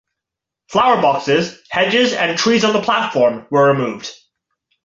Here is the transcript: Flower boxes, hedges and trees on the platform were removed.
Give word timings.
Flower 0.69 0.99
boxes, 0.99 1.61
hedges 1.69 2.11
and 2.13 2.35
trees 2.35 2.63
on 2.65 2.73
the 2.73 2.81
platform 2.81 3.45
were 3.51 3.67
removed. 3.71 4.11